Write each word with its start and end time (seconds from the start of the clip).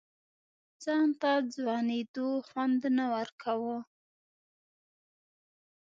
ځان 0.83 1.09
ته 1.21 1.31
ځوانېدو 1.53 2.27
خوند 2.47 2.81
نه 2.97 3.05
ورکوه. 3.13 3.77